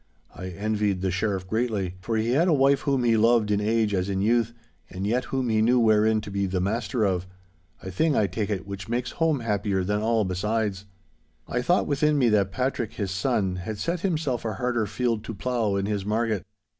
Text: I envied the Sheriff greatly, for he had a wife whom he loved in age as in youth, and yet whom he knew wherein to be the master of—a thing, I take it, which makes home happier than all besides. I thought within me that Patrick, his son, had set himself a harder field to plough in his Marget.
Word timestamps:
I 0.33 0.47
envied 0.47 1.01
the 1.01 1.11
Sheriff 1.11 1.45
greatly, 1.47 1.93
for 1.99 2.17
he 2.17 2.29
had 2.31 2.47
a 2.47 2.53
wife 2.53 2.79
whom 2.81 3.03
he 3.03 3.15
loved 3.17 3.51
in 3.51 3.61
age 3.61 3.93
as 3.93 4.09
in 4.09 4.19
youth, 4.19 4.51
and 4.89 5.05
yet 5.05 5.25
whom 5.25 5.49
he 5.49 5.61
knew 5.61 5.77
wherein 5.79 6.21
to 6.21 6.31
be 6.31 6.47
the 6.47 6.59
master 6.59 7.03
of—a 7.03 7.91
thing, 7.91 8.15
I 8.15 8.25
take 8.25 8.49
it, 8.49 8.65
which 8.65 8.89
makes 8.89 9.11
home 9.11 9.41
happier 9.41 9.83
than 9.83 10.01
all 10.01 10.25
besides. 10.25 10.85
I 11.47 11.61
thought 11.61 11.85
within 11.85 12.17
me 12.17 12.29
that 12.29 12.51
Patrick, 12.51 12.93
his 12.93 13.11
son, 13.11 13.57
had 13.57 13.77
set 13.77 13.99
himself 13.99 14.43
a 14.43 14.53
harder 14.55 14.87
field 14.87 15.23
to 15.25 15.35
plough 15.35 15.75
in 15.75 15.85
his 15.85 16.03
Marget. 16.03 16.41